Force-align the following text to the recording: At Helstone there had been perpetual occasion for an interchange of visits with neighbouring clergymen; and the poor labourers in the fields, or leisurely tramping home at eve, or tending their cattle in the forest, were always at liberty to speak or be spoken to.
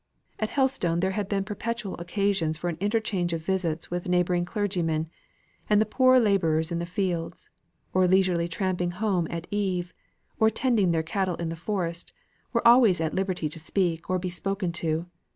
At 0.39 0.49
Helstone 0.49 0.99
there 0.99 1.11
had 1.11 1.29
been 1.29 1.43
perpetual 1.43 1.95
occasion 1.99 2.53
for 2.53 2.69
an 2.71 2.77
interchange 2.79 3.33
of 3.33 3.45
visits 3.45 3.91
with 3.91 4.09
neighbouring 4.09 4.45
clergymen; 4.45 5.07
and 5.69 5.79
the 5.79 5.85
poor 5.85 6.17
labourers 6.19 6.71
in 6.71 6.79
the 6.79 6.87
fields, 6.87 7.51
or 7.93 8.07
leisurely 8.07 8.47
tramping 8.47 8.89
home 8.89 9.27
at 9.29 9.45
eve, 9.51 9.93
or 10.39 10.49
tending 10.49 10.89
their 10.89 11.03
cattle 11.03 11.35
in 11.35 11.49
the 11.49 11.55
forest, 11.55 12.13
were 12.51 12.67
always 12.67 12.99
at 12.99 13.13
liberty 13.13 13.47
to 13.49 13.59
speak 13.59 14.09
or 14.09 14.17
be 14.17 14.31
spoken 14.31 14.71
to. 14.71 15.05